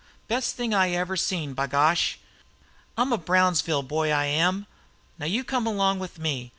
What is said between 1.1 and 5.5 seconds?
seen, b'gosh! I'm a Brownsville boy, I am. Now you